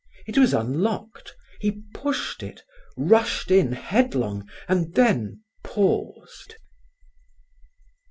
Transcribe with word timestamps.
It 0.25 0.35
was 0.35 0.51
unlocked; 0.51 1.35
he 1.59 1.83
pushed 1.93 2.41
it, 2.41 2.63
rushed 2.97 3.51
in 3.51 3.71
headlong 3.73 4.49
and 4.67 4.95
then 4.95 5.43
paused. 5.63 6.55